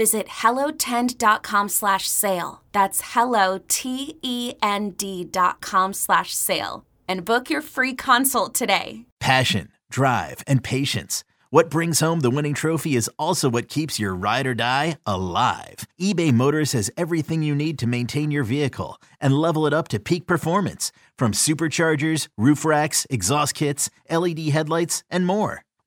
Visit 0.00 0.28
hellotend.com 0.28 1.68
slash 1.68 2.08
sale. 2.08 2.62
That's 2.72 3.02
hello, 3.12 3.58
T-E-N-D 3.68 5.24
dot 5.24 5.60
com 5.60 5.92
slash 5.92 6.32
sale. 6.32 6.86
And 7.06 7.22
book 7.22 7.50
your 7.50 7.60
free 7.60 7.92
consult 7.92 8.54
today. 8.54 9.04
Passion, 9.20 9.68
drive, 9.90 10.38
and 10.46 10.64
patience. 10.64 11.22
What 11.50 11.68
brings 11.68 12.00
home 12.00 12.20
the 12.20 12.30
winning 12.30 12.54
trophy 12.54 12.96
is 12.96 13.10
also 13.18 13.50
what 13.50 13.68
keeps 13.68 13.98
your 13.98 14.14
ride 14.14 14.46
or 14.46 14.54
die 14.54 14.96
alive. 15.04 15.86
eBay 16.00 16.32
Motors 16.32 16.72
has 16.72 16.90
everything 16.96 17.42
you 17.42 17.54
need 17.54 17.78
to 17.80 17.86
maintain 17.86 18.30
your 18.30 18.44
vehicle 18.44 18.96
and 19.20 19.34
level 19.34 19.66
it 19.66 19.74
up 19.74 19.88
to 19.88 20.00
peak 20.00 20.26
performance. 20.26 20.92
From 21.18 21.32
superchargers, 21.32 22.28
roof 22.38 22.64
racks, 22.64 23.06
exhaust 23.10 23.54
kits, 23.54 23.90
LED 24.08 24.38
headlights, 24.48 25.02
and 25.10 25.26
more. 25.26 25.62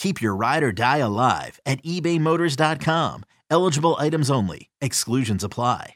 Keep 0.00 0.22
your 0.22 0.34
ride 0.34 0.62
or 0.62 0.72
die 0.72 0.96
alive 0.96 1.60
at 1.66 1.82
ebaymotors.com. 1.82 3.22
Eligible 3.50 3.96
items 3.98 4.30
only. 4.30 4.70
Exclusions 4.80 5.44
apply. 5.44 5.94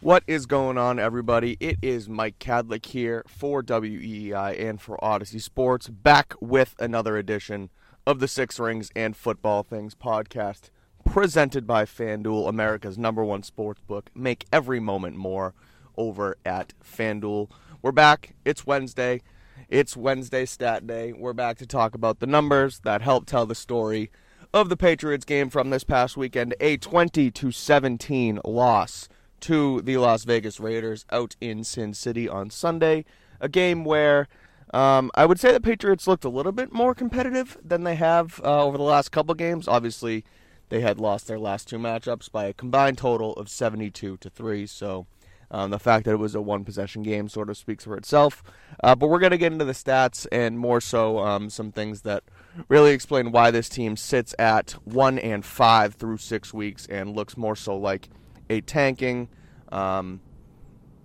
What 0.00 0.22
is 0.28 0.46
going 0.46 0.78
on, 0.78 1.00
everybody? 1.00 1.56
It 1.58 1.78
is 1.82 2.08
Mike 2.08 2.38
Kadlick 2.38 2.86
here 2.86 3.24
for 3.26 3.60
WEEI 3.60 4.68
and 4.68 4.80
for 4.80 4.98
Audacy 4.98 5.42
Sports, 5.42 5.88
back 5.88 6.34
with 6.40 6.76
another 6.78 7.16
edition 7.16 7.70
of 8.06 8.20
the 8.20 8.28
Six 8.28 8.60
Rings 8.60 8.92
and 8.94 9.16
Football 9.16 9.64
Things 9.64 9.96
podcast, 9.96 10.70
presented 11.04 11.66
by 11.66 11.86
FanDuel, 11.86 12.48
America's 12.48 12.96
number 12.96 13.24
one 13.24 13.42
sports 13.42 13.80
book. 13.80 14.10
Make 14.14 14.44
every 14.52 14.78
moment 14.78 15.16
more 15.16 15.54
over 15.96 16.36
at 16.46 16.72
FanDuel. 16.84 17.50
We're 17.82 17.90
back. 17.90 18.36
It's 18.44 18.64
Wednesday. 18.64 19.22
It's 19.68 19.96
Wednesday 19.96 20.46
stat 20.46 20.86
day. 20.86 21.12
We're 21.12 21.32
back 21.32 21.58
to 21.58 21.66
talk 21.66 21.94
about 21.94 22.20
the 22.20 22.26
numbers 22.26 22.80
that 22.84 23.02
help 23.02 23.26
tell 23.26 23.46
the 23.46 23.54
story 23.54 24.10
of 24.54 24.68
the 24.68 24.76
Patriots 24.76 25.24
game 25.24 25.50
from 25.50 25.70
this 25.70 25.84
past 25.84 26.16
weekend, 26.16 26.54
a 26.60 26.76
20 26.76 27.30
to 27.30 27.50
17 27.50 28.40
loss 28.44 29.08
to 29.40 29.82
the 29.82 29.96
Las 29.96 30.24
Vegas 30.24 30.60
Raiders 30.60 31.04
out 31.10 31.36
in 31.40 31.64
Sin 31.64 31.94
City 31.94 32.28
on 32.28 32.50
Sunday. 32.50 33.04
A 33.40 33.48
game 33.48 33.84
where 33.84 34.28
um, 34.72 35.10
I 35.14 35.26
would 35.26 35.40
say 35.40 35.52
the 35.52 35.60
Patriots 35.60 36.06
looked 36.06 36.24
a 36.24 36.28
little 36.28 36.52
bit 36.52 36.72
more 36.72 36.94
competitive 36.94 37.58
than 37.62 37.84
they 37.84 37.96
have 37.96 38.40
uh, 38.44 38.64
over 38.64 38.76
the 38.76 38.84
last 38.84 39.10
couple 39.10 39.34
games. 39.34 39.68
Obviously, 39.68 40.24
they 40.68 40.80
had 40.80 40.98
lost 40.98 41.26
their 41.26 41.38
last 41.38 41.68
two 41.68 41.78
matchups 41.78 42.30
by 42.30 42.46
a 42.46 42.52
combined 42.52 42.98
total 42.98 43.32
of 43.34 43.48
72 43.48 44.16
to 44.16 44.30
3. 44.30 44.66
So 44.66 45.06
um, 45.50 45.70
the 45.70 45.78
fact 45.78 46.04
that 46.04 46.12
it 46.12 46.18
was 46.18 46.34
a 46.34 46.40
one 46.40 46.64
possession 46.64 47.02
game 47.02 47.28
sort 47.28 47.48
of 47.48 47.56
speaks 47.56 47.84
for 47.84 47.96
itself. 47.96 48.42
Uh, 48.82 48.94
but 48.94 49.08
we're 49.08 49.18
going 49.18 49.30
to 49.30 49.38
get 49.38 49.52
into 49.52 49.64
the 49.64 49.72
stats 49.72 50.26
and 50.32 50.58
more 50.58 50.80
so 50.80 51.18
um, 51.18 51.48
some 51.50 51.70
things 51.70 52.02
that 52.02 52.24
really 52.68 52.92
explain 52.92 53.32
why 53.32 53.50
this 53.50 53.68
team 53.68 53.96
sits 53.96 54.34
at 54.38 54.72
one 54.84 55.18
and 55.18 55.44
five 55.44 55.94
through 55.94 56.16
six 56.16 56.52
weeks 56.52 56.86
and 56.86 57.14
looks 57.14 57.36
more 57.36 57.56
so 57.56 57.76
like 57.76 58.08
a 58.50 58.60
tanking, 58.60 59.28
um, 59.70 60.20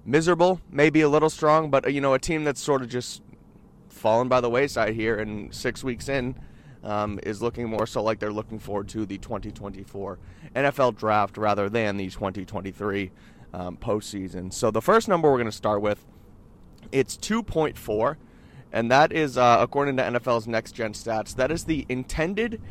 miserable, 0.05 0.61
maybe 0.69 1.01
a 1.01 1.09
little 1.09 1.29
strong, 1.29 1.69
but 1.69 1.91
you 1.93 2.01
know 2.01 2.13
a 2.13 2.19
team 2.19 2.43
that's 2.43 2.61
sort 2.61 2.81
of 2.81 2.89
just 2.89 3.21
fallen 3.89 4.27
by 4.27 4.41
the 4.41 4.49
wayside 4.49 4.93
here 4.93 5.17
and 5.17 5.53
six 5.53 5.83
weeks 5.83 6.09
in. 6.09 6.35
Um, 6.83 7.19
is 7.21 7.43
looking 7.43 7.69
more 7.69 7.85
so 7.85 8.01
like 8.01 8.17
they're 8.17 8.33
looking 8.33 8.57
forward 8.57 8.89
to 8.89 9.05
the 9.05 9.19
2024 9.19 10.17
NFL 10.55 10.95
draft 10.95 11.37
rather 11.37 11.69
than 11.69 11.97
the 11.97 12.09
2023 12.09 13.11
um, 13.53 13.77
postseason. 13.77 14.51
So 14.51 14.71
the 14.71 14.81
first 14.81 15.07
number 15.07 15.29
we're 15.29 15.37
going 15.37 15.45
to 15.45 15.51
start 15.51 15.81
with, 15.81 16.05
it's 16.91 17.17
2.4, 17.17 18.15
and 18.71 18.91
that 18.91 19.11
is 19.11 19.37
uh, 19.37 19.57
according 19.59 19.97
to 19.97 20.03
NFL's 20.03 20.47
Next 20.47 20.73
Gen 20.73 20.93
Stats. 20.93 21.35
That 21.35 21.51
is 21.51 21.65
the 21.65 21.85
intended 21.89 22.61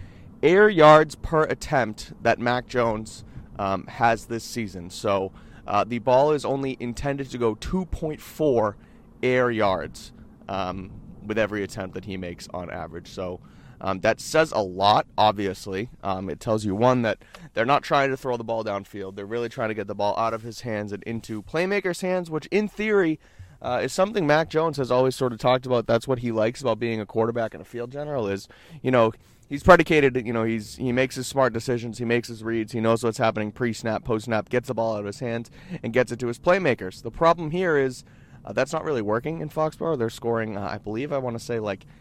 air 0.42 0.68
yards 0.68 1.14
per 1.14 1.44
attempt 1.44 2.12
that 2.22 2.38
Mac 2.38 2.66
Jones 2.66 3.24
um, 3.58 3.86
has 3.86 4.26
this 4.26 4.44
season. 4.44 4.91
So 4.91 5.32
uh, 5.66 5.84
the 5.84 5.98
ball 5.98 6.32
is 6.32 6.44
only 6.44 6.76
intended 6.80 7.30
to 7.30 7.38
go 7.38 7.54
2.4 7.54 8.74
air 9.22 9.50
yards 9.50 10.12
um, 10.48 10.91
with 11.24 11.38
every 11.38 11.62
attempt 11.62 11.94
that 11.94 12.06
he 12.06 12.16
makes 12.16 12.48
on 12.54 12.70
average. 12.70 13.08
So 13.08 13.41
um, 13.80 14.00
that 14.00 14.20
says 14.20 14.52
a 14.52 14.62
lot, 14.62 15.06
obviously. 15.16 15.88
Um, 16.02 16.28
it 16.28 16.38
tells 16.38 16.64
you, 16.64 16.74
one, 16.74 17.02
that 17.02 17.18
they're 17.54 17.64
not 17.64 17.82
trying 17.82 18.10
to 18.10 18.16
throw 18.16 18.36
the 18.36 18.44
ball 18.44 18.62
downfield. 18.62 19.16
They're 19.16 19.26
really 19.26 19.48
trying 19.48 19.68
to 19.68 19.74
get 19.74 19.86
the 19.86 19.94
ball 19.94 20.14
out 20.18 20.34
of 20.34 20.42
his 20.42 20.60
hands 20.60 20.92
and 20.92 21.02
into 21.04 21.42
playmakers' 21.42 22.02
hands, 22.02 22.30
which, 22.30 22.46
in 22.46 22.68
theory, 22.68 23.18
uh, 23.62 23.80
is 23.82 23.92
something 23.92 24.26
Mac 24.26 24.50
Jones 24.50 24.76
has 24.76 24.91
always 24.91 25.16
sort 25.16 25.32
of 25.32 25.38
talked 25.38 25.66
about. 25.66 25.86
That's 25.86 26.06
what 26.06 26.20
he 26.20 26.30
likes 26.32 26.60
about 26.60 26.78
being 26.78 27.00
a 27.00 27.06
quarterback 27.06 27.54
and 27.54 27.62
a 27.62 27.64
field 27.64 27.91
general 27.91 28.26
is, 28.28 28.48
you 28.82 28.91
know, 28.91 29.12
he's 29.48 29.62
predicated, 29.62 30.26
you 30.26 30.32
know, 30.32 30.44
he's 30.44 30.76
he 30.76 30.92
makes 30.92 31.16
his 31.16 31.26
smart 31.26 31.52
decisions, 31.52 31.98
he 31.98 32.04
makes 32.04 32.28
his 32.28 32.42
reads, 32.42 32.72
he 32.72 32.80
knows 32.80 33.02
what's 33.02 33.18
happening 33.18 33.50
pre-snap, 33.50 34.04
post-snap, 34.04 34.48
gets 34.48 34.68
the 34.68 34.74
ball 34.74 34.94
out 34.94 35.00
of 35.00 35.06
his 35.06 35.21
hands, 35.21 35.50
and 35.83 35.92
gets 35.92 36.12
it 36.12 36.18
to 36.21 36.28
his 36.28 36.38
playmakers. 36.38 37.03
The 37.03 37.10
problem 37.10 37.50
here 37.50 37.76
is 37.76 38.04
uh, 38.44 38.53
that's 38.53 38.72
not 38.72 38.84
really 38.84 39.03
working 39.03 39.41
in 39.41 39.50
Foxborough. 39.50 39.98
They're 39.98 40.10
scoring, 40.10 40.56
uh, 40.56 40.68
I 40.71 40.78
believe, 40.78 41.12
I 41.12 41.18
want 41.18 41.38
to 41.38 41.44
say 41.44 41.59
like– 41.59 41.86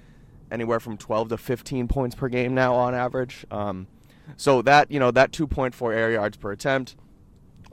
anywhere 0.51 0.79
from 0.79 0.97
12 0.97 1.29
to 1.29 1.37
15 1.37 1.87
points 1.87 2.15
per 2.15 2.29
game 2.29 2.53
now 2.53 2.73
on 2.75 2.95
average. 2.95 3.45
Um, 3.51 3.87
so 4.37 4.61
that 4.61 4.91
you 4.91 4.99
know 4.99 5.11
that 5.11 5.31
2.4 5.31 5.93
air 5.93 6.11
yards 6.11 6.37
per 6.37 6.51
attempt, 6.51 6.95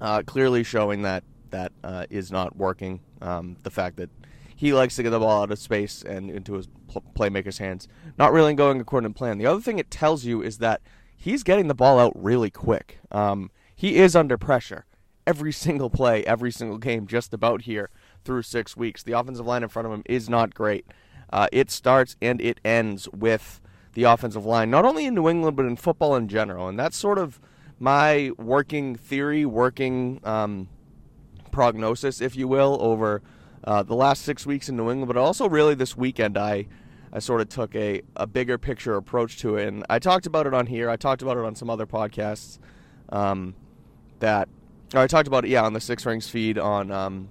uh, 0.01 0.23
clearly 0.23 0.65
showing 0.65 1.03
that 1.03 1.25
that 1.51 1.73
uh, 1.85 2.07
is 2.11 2.31
not 2.31 2.57
working. 2.57 3.01
Um, 3.21 3.57
the 3.63 3.71
fact 3.71 3.97
that 3.97 4.11
he 4.55 4.73
likes 4.73 4.97
to 4.97 5.03
get 5.03 5.11
the 5.11 5.19
ball 5.19 5.43
out 5.43 5.51
of 5.51 5.59
space 5.59 6.03
and 6.03 6.31
into 6.31 6.55
his 6.55 6.69
pl- 6.89 7.05
playmaker's 7.15 7.59
hands, 7.59 7.89
not 8.19 8.33
really 8.33 8.55
going 8.55 8.81
according 8.81 9.13
to 9.13 9.17
plan. 9.17 9.39
The 9.39 9.47
other 9.47 9.61
thing 9.61 9.79
it 9.79 9.91
tells 9.91 10.25
you 10.25 10.43
is 10.43 10.59
that 10.59 10.81
he's 11.17 11.43
getting 11.43 11.69
the 11.69 11.75
ball 11.75 11.99
out 11.99 12.13
really 12.15 12.51
quick. 12.51 12.99
Um, 13.11 13.51
he 13.75 13.97
is 13.97 14.17
under 14.17 14.39
pressure 14.39 14.87
every 15.27 15.53
single 15.65 15.91
play, 15.91 16.25
every 16.25 16.51
single 16.51 16.79
game, 16.79 17.07
just 17.07 17.35
about 17.35 17.63
here 17.63 17.91
through 18.25 18.43
six 18.43 18.77
weeks. 18.77 19.03
The 19.03 19.13
offensive 19.13 19.47
line 19.47 19.63
in 19.63 19.69
front 19.69 19.87
of 19.87 19.93
him 19.93 20.03
is 20.07 20.29
not 20.29 20.55
great. 20.55 20.87
Uh, 21.31 21.49
it 21.53 21.71
starts 21.71 22.17
and 22.23 22.41
it 22.41 22.61
ends 22.65 23.09
with 23.11 23.61
the 23.95 24.05
offensive 24.05 24.45
line, 24.45 24.71
not 24.71 24.85
only 24.85 25.07
in 25.07 25.15
New 25.15 25.29
England, 25.29 25.57
but 25.57 25.67
in 25.67 25.77
football 25.77 26.15
in 26.17 26.29
general. 26.29 26.69
And 26.69 26.79
that's 26.79 26.97
sort 26.97 27.19
of 27.19 27.41
my 27.79 28.31
working 28.39 28.95
theory, 28.95 29.45
working 29.45 30.21
um, 30.25 30.69
prognosis, 31.51 32.21
if 32.21 32.37
you 32.37 32.47
will, 32.47 32.79
over 32.81 33.23
uh, 33.65 33.83
the 33.83 33.95
last 33.95 34.23
six 34.23 34.47
weeks 34.47 34.69
in 34.69 34.77
New 34.77 34.91
England, 34.91 35.09
but 35.09 35.17
also 35.17 35.49
really 35.49 35.75
this 35.75 35.97
weekend, 35.97 36.39
I 36.39 36.67
I 37.13 37.19
sort 37.19 37.41
of 37.41 37.49
took 37.49 37.75
a, 37.75 38.03
a 38.15 38.27
bigger 38.27 38.59
picture 38.59 38.95
approach 38.97 39.39
to 39.39 39.57
it. 39.57 39.69
And 39.69 39.85
I 39.89 39.99
talked 39.99 40.27
about 40.27 40.47
it 40.47 40.53
on 40.53 40.67
here. 40.67 40.91
I 40.91 40.97
talked 40.97 41.23
about 41.23 41.39
it 41.39 41.45
on 41.45 41.55
some 41.55 41.71
other 41.71 41.87
podcasts. 41.87 42.59
Um, 43.09 43.55
that 44.19 44.49
I 44.95 45.07
talked 45.07 45.27
about 45.27 45.45
it, 45.45 45.51
yeah, 45.51 45.63
on 45.63 45.73
the 45.73 45.81
Six 45.81 46.05
Rings 46.05 46.29
feed 46.29 46.59
on 46.59 46.91
um, 46.91 47.29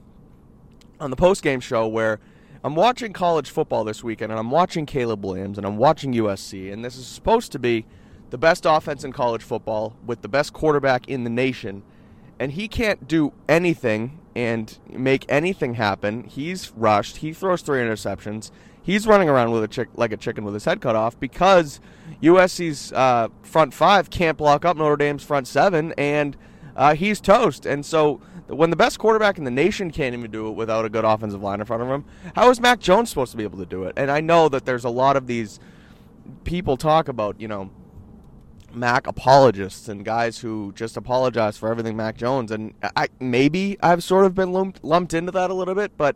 on 0.99 1.09
the 1.09 1.15
post 1.15 1.43
game 1.43 1.59
show 1.59 1.87
where 1.87 2.19
I'm 2.65 2.73
watching 2.73 3.13
college 3.13 3.51
football 3.51 3.83
this 3.83 4.03
weekend 4.03 4.31
and 4.31 4.39
I'm 4.39 4.49
watching 4.49 4.87
Caleb 4.87 5.23
Williams 5.23 5.59
and 5.59 5.67
I'm 5.67 5.77
watching 5.77 6.15
USC 6.15 6.73
and 6.73 6.83
this 6.83 6.97
is 6.97 7.05
supposed 7.05 7.51
to 7.51 7.59
be 7.59 7.85
the 8.31 8.39
best 8.39 8.65
offense 8.65 9.03
in 9.03 9.13
college 9.13 9.43
football 9.43 9.95
with 10.03 10.23
the 10.23 10.27
best 10.27 10.51
quarterback 10.51 11.07
in 11.07 11.25
the 11.25 11.29
nation 11.29 11.83
and 12.39 12.53
he 12.53 12.67
can't 12.67 13.07
do 13.07 13.33
anything 13.47 14.19
and 14.35 14.79
make 14.89 15.27
anything 15.29 15.75
happen. 15.75 16.23
He's 16.23 16.71
rushed. 16.71 17.17
He 17.17 17.33
throws 17.33 17.61
three 17.61 17.81
interceptions. 17.81 18.49
He's 18.81 19.05
running 19.05 19.29
around 19.29 19.51
with 19.51 19.63
a 19.63 19.67
chick 19.67 19.89
like 19.93 20.11
a 20.11 20.17
chicken 20.17 20.43
with 20.43 20.55
his 20.55 20.65
head 20.65 20.81
cut 20.81 20.95
off 20.95 21.19
because 21.19 21.79
USC's 22.23 22.91
uh, 22.93 23.27
front 23.43 23.75
five 23.75 24.09
can't 24.09 24.39
block 24.39 24.65
up 24.65 24.75
Notre 24.75 24.95
Dame's 24.95 25.23
front 25.23 25.47
seven, 25.47 25.93
and 25.99 26.35
uh, 26.75 26.95
he's 26.95 27.21
toast. 27.21 27.67
And 27.67 27.85
so 27.85 28.21
when 28.47 28.69
the 28.69 28.75
best 28.75 28.99
quarterback 28.99 29.37
in 29.37 29.43
the 29.43 29.51
nation 29.51 29.91
can't 29.91 30.13
even 30.13 30.29
do 30.29 30.47
it 30.47 30.51
without 30.51 30.85
a 30.85 30.89
good 30.89 31.05
offensive 31.05 31.41
line 31.41 31.59
in 31.59 31.65
front 31.65 31.81
of 31.81 31.89
him, 31.89 32.05
how 32.35 32.49
is 32.49 32.59
Mac 32.59 32.79
Jones 32.79 33.09
supposed 33.09 33.31
to 33.31 33.37
be 33.37 33.43
able 33.43 33.57
to 33.59 33.65
do 33.65 33.83
it? 33.83 33.93
And 33.97 34.11
I 34.11 34.21
know 34.21 34.49
that 34.49 34.65
there's 34.65 34.83
a 34.83 34.89
lot 34.89 35.17
of 35.17 35.27
these 35.27 35.59
people 36.43 36.77
talk 36.77 37.07
about, 37.07 37.39
you 37.39 37.47
know, 37.47 37.71
Mac 38.71 39.07
apologists 39.07 39.87
and 39.87 40.03
guys 40.03 40.39
who 40.39 40.73
just 40.75 40.97
apologize 40.97 41.57
for 41.57 41.69
everything 41.69 41.95
Mac 41.95 42.17
Jones. 42.17 42.51
And 42.51 42.73
I 42.95 43.07
maybe 43.19 43.77
I've 43.81 44.03
sort 44.03 44.25
of 44.25 44.35
been 44.35 44.51
lumped, 44.51 44.83
lumped 44.83 45.13
into 45.13 45.31
that 45.31 45.49
a 45.49 45.53
little 45.53 45.75
bit, 45.75 45.97
but 45.97 46.15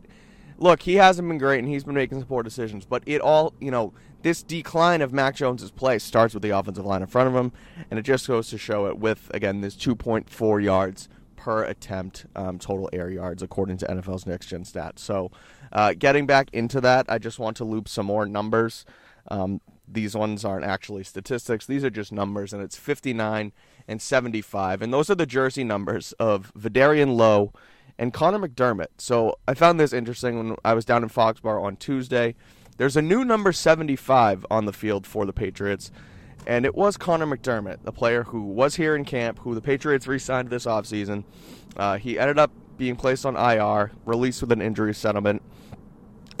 look, 0.58 0.82
he 0.82 0.96
hasn't 0.96 1.26
been 1.26 1.38
great 1.38 1.60
and 1.60 1.68
he's 1.68 1.84
been 1.84 1.94
making 1.94 2.18
some 2.18 2.28
poor 2.28 2.42
decisions. 2.42 2.84
But 2.84 3.02
it 3.06 3.20
all, 3.20 3.54
you 3.60 3.70
know, 3.70 3.94
this 4.22 4.42
decline 4.42 5.00
of 5.00 5.12
Mac 5.12 5.34
Jones's 5.34 5.70
play 5.70 5.98
starts 5.98 6.34
with 6.34 6.42
the 6.42 6.50
offensive 6.50 6.84
line 6.84 7.00
in 7.00 7.08
front 7.08 7.28
of 7.28 7.34
him, 7.34 7.52
and 7.90 7.98
it 7.98 8.02
just 8.02 8.28
goes 8.28 8.50
to 8.50 8.58
show 8.58 8.86
it 8.86 8.98
with 8.98 9.30
again 9.32 9.62
this 9.62 9.74
2.4 9.74 10.62
yards 10.62 11.08
per 11.40 11.64
attempt 11.64 12.26
um, 12.36 12.58
total 12.58 12.90
air 12.92 13.08
yards 13.08 13.42
according 13.42 13.78
to 13.78 13.86
NFL's 13.86 14.26
next 14.26 14.46
gen 14.46 14.62
stats. 14.62 14.98
So, 14.98 15.30
uh, 15.72 15.94
getting 15.98 16.26
back 16.26 16.50
into 16.52 16.82
that, 16.82 17.06
I 17.08 17.16
just 17.16 17.38
want 17.38 17.56
to 17.56 17.64
loop 17.64 17.88
some 17.88 18.04
more 18.04 18.26
numbers. 18.26 18.84
Um, 19.28 19.62
these 19.88 20.14
ones 20.14 20.44
aren't 20.44 20.66
actually 20.66 21.02
statistics; 21.02 21.64
these 21.64 21.82
are 21.82 21.88
just 21.88 22.12
numbers, 22.12 22.52
and 22.52 22.62
it's 22.62 22.76
59 22.76 23.52
and 23.88 24.02
75, 24.02 24.82
and 24.82 24.92
those 24.92 25.08
are 25.08 25.14
the 25.14 25.24
jersey 25.24 25.64
numbers 25.64 26.12
of 26.12 26.52
Vederian 26.54 27.16
Lowe 27.16 27.54
and 27.98 28.12
Connor 28.12 28.46
McDermott. 28.46 28.88
So 28.98 29.38
I 29.48 29.54
found 29.54 29.80
this 29.80 29.94
interesting 29.94 30.36
when 30.36 30.56
I 30.62 30.74
was 30.74 30.84
down 30.84 31.02
in 31.02 31.08
Foxborough 31.08 31.64
on 31.64 31.76
Tuesday. 31.76 32.34
There's 32.76 32.96
a 32.96 33.02
new 33.02 33.24
number 33.24 33.52
75 33.52 34.44
on 34.50 34.66
the 34.66 34.72
field 34.74 35.06
for 35.06 35.24
the 35.24 35.32
Patriots, 35.32 35.90
and 36.50 36.66
it 36.66 36.74
was 36.74 36.96
Connor 36.96 37.26
McDermott, 37.26 37.84
the 37.84 37.92
player 37.92 38.24
who 38.24 38.42
was 38.42 38.74
here 38.74 38.96
in 38.96 39.04
camp, 39.04 39.38
who 39.38 39.54
the 39.54 39.60
Patriots 39.60 40.08
re 40.08 40.18
signed 40.18 40.50
this 40.50 40.66
offseason. 40.66 41.22
Uh, 41.76 41.96
he 41.96 42.18
ended 42.18 42.40
up 42.40 42.50
being 42.76 42.96
placed 42.96 43.24
on 43.24 43.36
IR, 43.36 43.92
released 44.04 44.40
with 44.40 44.50
an 44.50 44.60
injury 44.60 44.92
settlement, 44.92 45.42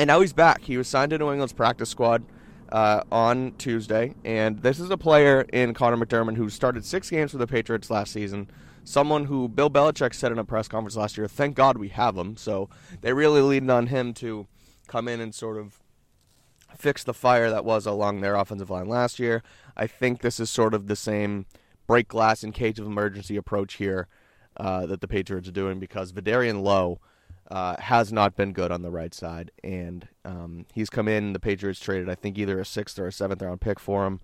and 0.00 0.08
now 0.08 0.20
he's 0.20 0.32
back. 0.32 0.62
He 0.62 0.76
was 0.76 0.88
signed 0.88 1.10
to 1.10 1.18
New 1.18 1.30
England's 1.30 1.52
practice 1.52 1.88
squad. 1.88 2.24
Uh, 2.72 3.02
on 3.10 3.52
Tuesday, 3.58 4.14
and 4.24 4.62
this 4.62 4.78
is 4.78 4.90
a 4.90 4.96
player 4.96 5.44
in 5.52 5.74
Connor 5.74 5.96
McDermott 5.96 6.36
who 6.36 6.48
started 6.48 6.84
six 6.84 7.10
games 7.10 7.32
for 7.32 7.38
the 7.38 7.46
Patriots 7.48 7.90
last 7.90 8.12
season. 8.12 8.48
Someone 8.84 9.24
who 9.24 9.48
Bill 9.48 9.68
Belichick 9.68 10.14
said 10.14 10.30
in 10.30 10.38
a 10.38 10.44
press 10.44 10.68
conference 10.68 10.94
last 10.94 11.16
year, 11.16 11.26
"Thank 11.26 11.56
God 11.56 11.78
we 11.78 11.88
have 11.88 12.16
him." 12.16 12.36
So 12.36 12.68
they 13.00 13.12
really 13.12 13.40
leaned 13.40 13.72
on 13.72 13.88
him 13.88 14.14
to 14.14 14.46
come 14.86 15.08
in 15.08 15.20
and 15.20 15.34
sort 15.34 15.56
of 15.56 15.79
fix 16.76 17.04
the 17.04 17.14
fire 17.14 17.50
that 17.50 17.64
was 17.64 17.86
along 17.86 18.20
their 18.20 18.34
offensive 18.34 18.70
line 18.70 18.88
last 18.88 19.18
year. 19.18 19.42
I 19.76 19.86
think 19.86 20.20
this 20.20 20.40
is 20.40 20.50
sort 20.50 20.74
of 20.74 20.86
the 20.86 20.96
same 20.96 21.46
break 21.86 22.08
glass 22.08 22.44
in 22.44 22.52
case 22.52 22.78
of 22.78 22.86
emergency 22.86 23.36
approach 23.36 23.74
here 23.74 24.08
uh, 24.56 24.86
that 24.86 25.00
the 25.00 25.08
Patriots 25.08 25.48
are 25.48 25.52
doing 25.52 25.78
because 25.78 26.12
Vederian 26.12 26.62
Lowe 26.62 27.00
uh, 27.50 27.76
has 27.80 28.12
not 28.12 28.36
been 28.36 28.52
good 28.52 28.70
on 28.70 28.82
the 28.82 28.90
right 28.90 29.12
side, 29.12 29.50
and 29.64 30.06
um, 30.24 30.66
he's 30.72 30.88
come 30.88 31.08
in. 31.08 31.32
The 31.32 31.40
Patriots 31.40 31.80
traded, 31.80 32.08
I 32.08 32.14
think, 32.14 32.38
either 32.38 32.60
a 32.60 32.64
sixth 32.64 32.98
or 32.98 33.08
a 33.08 33.12
seventh 33.12 33.42
round 33.42 33.60
pick 33.60 33.80
for 33.80 34.06
him. 34.06 34.20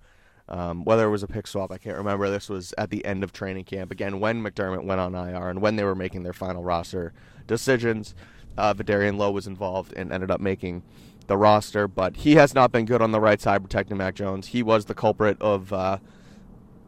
Um, 0.49 0.85
whether 0.85 1.07
it 1.07 1.11
was 1.11 1.25
a 1.25 1.27
pick 1.27 1.49
swap, 1.49 1.73
I 1.73 1.79
can't 1.79 1.97
remember. 1.97 2.31
This 2.31 2.49
was 2.49 2.73
at 2.79 2.91
the 2.91 3.05
end 3.05 3.25
of 3.25 3.33
training 3.33 3.65
camp 3.65 3.91
again 3.91 4.21
when 4.21 4.45
McDermott 4.45 4.85
went 4.85 5.01
on 5.01 5.15
IR 5.15 5.49
and 5.49 5.61
when 5.61 5.75
they 5.75 5.83
were 5.83 5.97
making 5.97 6.23
their 6.23 6.33
final 6.33 6.63
roster 6.63 7.13
decisions. 7.49 8.15
Uh, 8.57 8.73
Vederian 8.73 9.19
Lowe 9.19 9.33
was 9.33 9.49
involved 9.49 9.93
and 9.97 10.13
ended 10.13 10.31
up 10.31 10.41
making 10.41 10.85
the 11.27 11.37
roster, 11.37 11.89
but 11.89 12.17
he 12.17 12.37
has 12.37 12.55
not 12.55 12.73
been 12.73 12.85
good 12.85 13.03
on 13.03 13.13
the 13.13 13.21
right 13.21 13.41
side 13.41 13.63
protecting 13.63 13.97
Mac 13.97 14.15
Jones. 14.15 14.49
He 14.49 14.63
was 14.63 14.85
the 14.85 14.95
culprit 14.95 15.41
of 15.41 15.73
uh, 15.73 15.99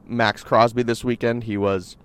Maxx 0.06 0.42
Crosby 0.42 0.82
this 0.82 1.04
weekend. 1.04 1.44
He 1.44 1.56
was 1.56 1.96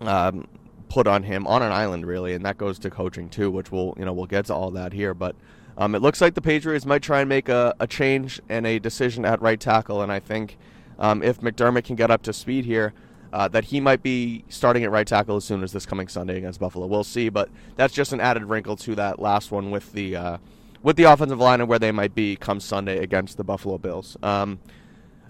um, 0.00 0.48
put 0.88 1.06
on 1.06 1.22
him 1.22 1.46
on 1.46 1.62
an 1.62 1.72
island, 1.72 2.06
really, 2.06 2.34
and 2.34 2.44
that 2.44 2.58
goes 2.58 2.78
to 2.80 2.90
coaching 2.90 3.28
too, 3.28 3.50
which 3.50 3.70
we'll 3.70 3.94
you 3.98 4.04
know 4.04 4.12
we'll 4.12 4.26
get 4.26 4.46
to 4.46 4.54
all 4.54 4.70
that 4.72 4.92
here. 4.92 5.14
But 5.14 5.36
um, 5.76 5.94
it 5.94 6.02
looks 6.02 6.20
like 6.20 6.34
the 6.34 6.42
Patriots 6.42 6.86
might 6.86 7.02
try 7.02 7.20
and 7.20 7.28
make 7.28 7.48
a, 7.48 7.74
a 7.80 7.86
change 7.86 8.40
and 8.48 8.66
a 8.66 8.78
decision 8.78 9.24
at 9.24 9.40
right 9.40 9.58
tackle, 9.58 10.02
and 10.02 10.12
I 10.12 10.20
think 10.20 10.58
um, 10.98 11.22
if 11.22 11.40
McDermott 11.40 11.84
can 11.84 11.96
get 11.96 12.10
up 12.10 12.22
to 12.22 12.32
speed 12.32 12.64
here. 12.64 12.92
Uh, 13.34 13.48
that 13.48 13.64
he 13.64 13.80
might 13.80 14.02
be 14.02 14.44
starting 14.50 14.84
at 14.84 14.90
right 14.90 15.06
tackle 15.06 15.36
as 15.36 15.44
soon 15.46 15.62
as 15.62 15.72
this 15.72 15.86
coming 15.86 16.06
Sunday 16.06 16.36
against 16.36 16.60
Buffalo. 16.60 16.84
We'll 16.84 17.02
see, 17.02 17.30
but 17.30 17.48
that's 17.76 17.94
just 17.94 18.12
an 18.12 18.20
added 18.20 18.44
wrinkle 18.44 18.76
to 18.76 18.94
that 18.96 19.20
last 19.20 19.50
one 19.50 19.70
with 19.70 19.90
the 19.92 20.14
uh, 20.14 20.36
with 20.82 20.96
the 20.96 21.04
offensive 21.04 21.38
line 21.38 21.60
and 21.60 21.68
where 21.68 21.78
they 21.78 21.92
might 21.92 22.14
be 22.14 22.36
come 22.36 22.60
Sunday 22.60 22.98
against 22.98 23.36
the 23.36 23.44
Buffalo 23.44 23.78
Bills. 23.78 24.16
Um, 24.22 24.60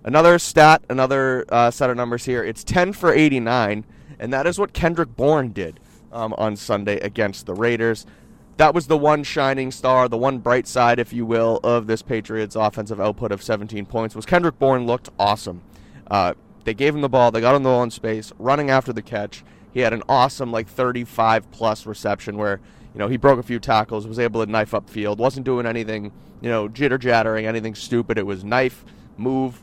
another 0.04 0.38
stat, 0.38 0.82
another 0.88 1.44
uh, 1.49 1.70
set 1.70 1.90
of 1.90 1.96
numbers 1.96 2.25
here. 2.25 2.43
It's 2.43 2.64
10 2.64 2.93
for 2.93 3.12
89, 3.12 3.84
and 4.19 4.32
that 4.32 4.46
is 4.46 4.58
what 4.58 4.72
Kendrick 4.72 5.14
Bourne 5.16 5.52
did 5.52 5.81
um, 6.10 6.34
on 6.38 6.56
Sunday 6.56 6.99
against 7.00 7.46
the 7.46 7.54
Raiders. 7.54 8.06
That 8.58 8.75
was 8.75 8.87
the 8.87 8.99
one 8.99 9.25
shining 9.25 9.70
star, 9.70 10.08
the 10.08 10.19
one 10.19 10.38
bright 10.38 10.66
side, 10.66 10.99
if 10.99 11.12
you 11.12 11.25
will, 11.25 11.58
of 11.64 11.87
this 11.87 12.02
Patriots 12.02 12.54
offensive 12.54 13.00
output 13.00 13.32
of 13.32 13.43
17 13.43 13.87
points. 13.87 14.14
Was 14.14 14.26
Kendrick 14.26 14.58
Bourne 14.58 14.87
looked 14.87 15.08
awesome. 15.19 15.62
Uh, 16.10 16.34
they 16.64 16.75
gave 16.75 16.94
him 16.94 17.00
the 17.00 17.08
ball, 17.08 17.31
they 17.31 17.40
got 17.40 17.56
him 17.56 17.62
the 17.62 17.70
ball 17.70 17.90
space, 17.90 18.32
running 18.38 18.70
after 18.70 18.93
the 18.93 19.02
catch. 19.02 19.43
He 19.72 19.81
had 19.81 19.93
an 19.93 20.02
awesome, 20.08 20.52
like 20.52 20.68
35 20.68 21.50
plus 21.50 21.87
reception 21.87 22.37
where 22.37 22.61
you 22.94 22.99
know, 22.99 23.08
he 23.08 23.16
broke 23.16 23.38
a 23.38 23.42
few 23.42 23.58
tackles, 23.58 24.06
was 24.06 24.18
able 24.18 24.44
to 24.44 24.50
knife 24.50 24.75
up 24.75 24.88
field, 24.88 25.18
wasn't 25.18 25.46
doing 25.46 25.66
anything, 25.66 26.12
you 26.40 26.50
know, 26.50 26.68
jitter 26.68 26.99
jattering, 26.99 27.46
anything 27.46 27.75
stupid. 27.75 28.18
It 28.18 28.26
was 28.26 28.44
knife, 28.44 28.84
move, 29.16 29.62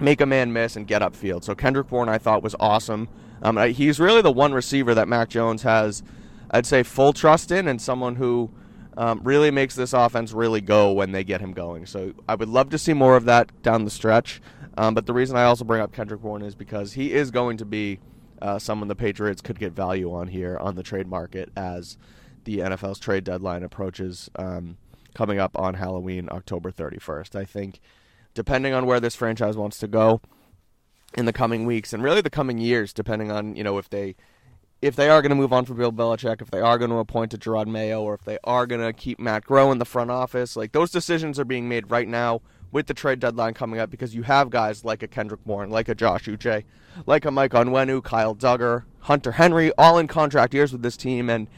make 0.00 0.20
a 0.20 0.26
man 0.26 0.52
miss, 0.52 0.76
and 0.76 0.86
get 0.86 1.02
up 1.02 1.14
field. 1.14 1.44
So 1.44 1.54
Kendrick 1.54 1.88
Bourne, 1.88 2.08
I 2.08 2.18
thought, 2.18 2.42
was 2.42 2.56
awesome. 2.58 3.08
Um, 3.42 3.56
he's 3.72 4.00
really 4.00 4.22
the 4.22 4.32
one 4.32 4.52
receiver 4.52 4.94
that 4.94 5.08
Mac 5.08 5.28
Jones 5.28 5.62
has, 5.62 6.02
I'd 6.50 6.66
say, 6.66 6.82
full 6.82 7.12
trust 7.12 7.50
in, 7.50 7.68
and 7.68 7.80
someone 7.80 8.16
who 8.16 8.50
um, 8.96 9.20
really 9.22 9.50
makes 9.50 9.74
this 9.74 9.92
offense 9.92 10.32
really 10.32 10.60
go 10.60 10.92
when 10.92 11.12
they 11.12 11.24
get 11.24 11.40
him 11.40 11.52
going. 11.52 11.86
So 11.86 12.12
I 12.28 12.34
would 12.34 12.48
love 12.48 12.70
to 12.70 12.78
see 12.78 12.92
more 12.92 13.16
of 13.16 13.24
that 13.26 13.62
down 13.62 13.84
the 13.84 13.90
stretch. 13.90 14.42
Um, 14.76 14.94
but 14.94 15.06
the 15.06 15.12
reason 15.12 15.36
I 15.36 15.44
also 15.44 15.64
bring 15.64 15.80
up 15.80 15.92
Kendrick 15.92 16.20
Bourne 16.20 16.42
is 16.42 16.54
because 16.54 16.92
he 16.94 17.12
is 17.12 17.30
going 17.30 17.56
to 17.58 17.64
be 17.64 18.00
uh, 18.42 18.58
someone 18.58 18.88
the 18.88 18.94
Patriots 18.94 19.40
could 19.40 19.58
get 19.58 19.72
value 19.72 20.12
on 20.12 20.28
here 20.28 20.56
on 20.58 20.74
the 20.74 20.82
trade 20.82 21.06
market 21.06 21.50
as 21.56 21.98
the 22.44 22.58
NFL's 22.58 22.98
trade 22.98 23.24
deadline 23.24 23.62
approaches 23.62 24.30
um, 24.36 24.76
coming 25.14 25.38
up 25.38 25.58
on 25.58 25.74
Halloween, 25.74 26.28
October 26.30 26.70
31st. 26.70 27.36
I 27.36 27.44
think, 27.44 27.80
depending 28.34 28.72
on 28.72 28.86
where 28.86 29.00
this 29.00 29.16
franchise 29.16 29.56
wants 29.56 29.78
to 29.78 29.88
go 29.88 30.20
in 31.14 31.24
the 31.24 31.32
coming 31.32 31.66
weeks 31.66 31.92
and 31.92 32.02
really 32.02 32.20
the 32.20 32.30
coming 32.30 32.58
years, 32.58 32.92
depending 32.92 33.30
on 33.30 33.56
you 33.56 33.64
know 33.64 33.78
if 33.78 33.88
they 33.90 34.16
if 34.82 34.96
they 34.96 35.10
are 35.10 35.20
going 35.20 35.30
to 35.30 35.36
move 35.36 35.52
on 35.52 35.64
from 35.64 35.76
Bill 35.76 35.92
Belichick, 35.92 36.40
if 36.40 36.50
they 36.50 36.60
are 36.60 36.78
going 36.78 36.90
to 36.90 36.96
appoint 36.96 37.34
a 37.34 37.38
Jerod 37.38 37.66
Mayo, 37.66 38.02
or 38.02 38.14
if 38.14 38.24
they 38.24 38.38
are 38.44 38.66
going 38.66 38.80
to 38.80 38.92
keep 38.92 39.20
Matt 39.20 39.44
Groh 39.44 39.72
in 39.72 39.78
the 39.78 39.84
front 39.84 40.10
office, 40.10 40.56
like 40.56 40.72
those 40.72 40.90
decisions 40.90 41.38
are 41.38 41.44
being 41.44 41.68
made 41.68 41.90
right 41.90 42.08
now 42.08 42.40
with 42.72 42.86
the 42.86 42.94
trade 42.94 43.20
deadline 43.20 43.52
coming 43.52 43.80
up 43.80 43.90
because 43.90 44.14
you 44.14 44.22
have 44.22 44.48
guys 44.48 44.84
like 44.84 45.02
a 45.02 45.08
Kendrick 45.08 45.44
Bourne, 45.44 45.70
like 45.70 45.88
a 45.88 45.94
Josh 45.94 46.24
Uche, 46.24 46.64
like 47.06 47.24
a 47.24 47.30
Mike 47.30 47.52
Onwenu, 47.52 48.02
Kyle 48.02 48.34
Dugger, 48.34 48.84
Hunter 49.00 49.32
Henry, 49.32 49.72
all 49.76 49.98
in 49.98 50.06
contract 50.06 50.54
years 50.54 50.72
with 50.72 50.82
this 50.82 50.96
team, 50.96 51.28
and 51.28 51.48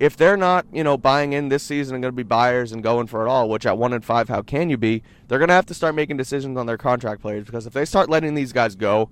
if 0.00 0.16
they're 0.16 0.36
not, 0.36 0.64
you 0.72 0.82
know, 0.82 0.96
buying 0.96 1.34
in 1.34 1.50
this 1.50 1.62
season 1.62 1.94
and 1.94 2.02
going 2.02 2.12
to 2.12 2.16
be 2.16 2.22
buyers 2.22 2.72
and 2.72 2.82
going 2.82 3.06
for 3.06 3.24
it 3.24 3.28
all, 3.28 3.50
which 3.50 3.66
at 3.66 3.76
one 3.76 3.92
and 3.92 4.02
five, 4.02 4.30
how 4.30 4.40
can 4.40 4.70
you 4.70 4.78
be? 4.78 5.02
They're 5.28 5.38
going 5.38 5.48
to 5.48 5.54
have 5.54 5.66
to 5.66 5.74
start 5.74 5.94
making 5.94 6.16
decisions 6.16 6.56
on 6.56 6.64
their 6.64 6.78
contract 6.78 7.20
players 7.20 7.44
because 7.44 7.66
if 7.66 7.74
they 7.74 7.84
start 7.84 8.08
letting 8.08 8.34
these 8.34 8.54
guys 8.54 8.74
go 8.74 9.10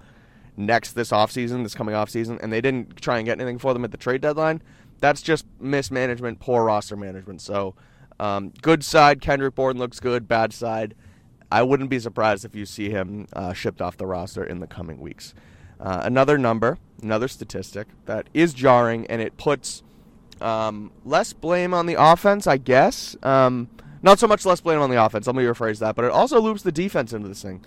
next 0.56 0.92
this 0.92 1.10
offseason, 1.10 1.62
this 1.62 1.74
coming 1.74 1.94
offseason, 1.94 2.42
and 2.42 2.50
they 2.50 2.62
didn't 2.62 2.96
try 3.02 3.18
and 3.18 3.26
get 3.26 3.38
anything 3.38 3.58
for 3.58 3.74
them 3.74 3.84
at 3.84 3.90
the 3.90 3.98
trade 3.98 4.22
deadline, 4.22 4.62
that's 4.98 5.20
just 5.20 5.44
mismanagement, 5.60 6.40
poor 6.40 6.64
roster 6.64 6.96
management. 6.96 7.42
So, 7.42 7.74
um, 8.18 8.54
good 8.62 8.82
side, 8.82 9.20
Kendrick 9.20 9.54
Bourne 9.54 9.76
looks 9.76 10.00
good. 10.00 10.26
Bad 10.26 10.54
side, 10.54 10.94
I 11.52 11.62
wouldn't 11.62 11.90
be 11.90 12.00
surprised 12.00 12.46
if 12.46 12.56
you 12.56 12.64
see 12.64 12.88
him 12.88 13.26
uh, 13.34 13.52
shipped 13.52 13.82
off 13.82 13.98
the 13.98 14.06
roster 14.06 14.42
in 14.42 14.60
the 14.60 14.66
coming 14.66 15.00
weeks. 15.00 15.34
Uh, 15.78 16.00
another 16.02 16.38
number, 16.38 16.78
another 17.02 17.28
statistic 17.28 17.88
that 18.06 18.28
is 18.32 18.54
jarring, 18.54 19.06
and 19.06 19.20
it 19.20 19.36
puts 19.36 19.82
um, 20.42 20.92
less 21.04 21.32
blame 21.32 21.74
on 21.74 21.86
the 21.86 21.96
offense, 21.98 22.46
I 22.46 22.56
guess. 22.56 23.16
Um, 23.22 23.68
not 24.02 24.18
so 24.18 24.26
much 24.26 24.46
less 24.46 24.60
blame 24.60 24.80
on 24.80 24.90
the 24.90 25.02
offense. 25.02 25.26
Let 25.26 25.36
me 25.36 25.44
rephrase 25.44 25.78
that, 25.80 25.96
but 25.96 26.04
it 26.04 26.10
also 26.10 26.40
loops 26.40 26.62
the 26.62 26.72
defense 26.72 27.12
into 27.12 27.28
this 27.28 27.42
thing. 27.42 27.64